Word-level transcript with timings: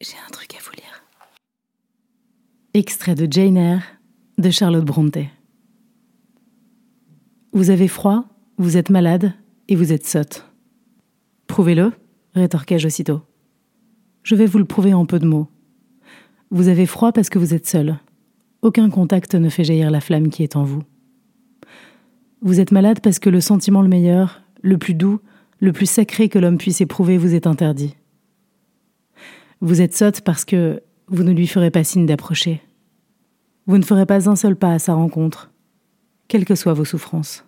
J'ai 0.00 0.14
un 0.24 0.30
truc 0.30 0.54
à 0.54 0.58
vous 0.62 0.70
lire. 0.76 1.02
Extrait 2.72 3.16
de 3.16 3.26
Jane 3.28 3.56
Eyre 3.56 3.82
de 4.38 4.48
Charlotte 4.48 4.84
Brontë. 4.84 5.28
Vous 7.52 7.70
avez 7.70 7.88
froid, 7.88 8.24
vous 8.58 8.76
êtes 8.76 8.90
malade 8.90 9.32
et 9.66 9.74
vous 9.74 9.92
êtes 9.92 10.06
sotte. 10.06 10.48
Prouvez-le, 11.48 11.92
rétorquai-je 12.36 12.86
aussitôt. 12.86 13.22
Je 14.22 14.36
vais 14.36 14.46
vous 14.46 14.58
le 14.58 14.64
prouver 14.64 14.94
en 14.94 15.04
peu 15.04 15.18
de 15.18 15.26
mots. 15.26 15.48
Vous 16.50 16.68
avez 16.68 16.86
froid 16.86 17.10
parce 17.10 17.28
que 17.28 17.40
vous 17.40 17.52
êtes 17.52 17.66
seul. 17.66 17.98
Aucun 18.62 18.90
contact 18.90 19.34
ne 19.34 19.48
fait 19.48 19.64
jaillir 19.64 19.90
la 19.90 20.00
flamme 20.00 20.28
qui 20.28 20.44
est 20.44 20.54
en 20.54 20.62
vous. 20.62 20.84
Vous 22.40 22.60
êtes 22.60 22.70
malade 22.70 23.00
parce 23.02 23.18
que 23.18 23.30
le 23.30 23.40
sentiment 23.40 23.82
le 23.82 23.88
meilleur, 23.88 24.42
le 24.62 24.78
plus 24.78 24.94
doux, 24.94 25.18
le 25.58 25.72
plus 25.72 25.90
sacré 25.90 26.28
que 26.28 26.38
l'homme 26.38 26.58
puisse 26.58 26.80
éprouver 26.80 27.18
vous 27.18 27.34
est 27.34 27.48
interdit. 27.48 27.96
Vous 29.60 29.80
êtes 29.80 29.96
sotte 29.96 30.20
parce 30.20 30.44
que 30.44 30.82
vous 31.08 31.24
ne 31.24 31.32
lui 31.32 31.46
ferez 31.46 31.70
pas 31.70 31.82
signe 31.82 32.06
d'approcher. 32.06 32.62
Vous 33.66 33.78
ne 33.78 33.84
ferez 33.84 34.06
pas 34.06 34.28
un 34.28 34.36
seul 34.36 34.56
pas 34.56 34.72
à 34.72 34.78
sa 34.78 34.94
rencontre, 34.94 35.50
quelles 36.28 36.44
que 36.44 36.54
soient 36.54 36.74
vos 36.74 36.84
souffrances. 36.84 37.47